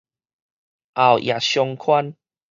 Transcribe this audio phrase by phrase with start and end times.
[0.95, 2.15] 後驛商圈